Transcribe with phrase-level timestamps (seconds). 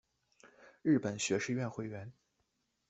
[0.81, 2.11] 日本学士院会员。